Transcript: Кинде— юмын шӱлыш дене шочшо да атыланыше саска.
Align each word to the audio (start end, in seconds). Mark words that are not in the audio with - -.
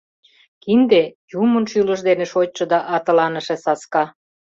Кинде— 0.63 1.01
юмын 1.41 1.65
шӱлыш 1.71 2.01
дене 2.09 2.25
шочшо 2.31 2.63
да 2.71 2.79
атыланыше 2.95 3.55
саска. 3.63 4.03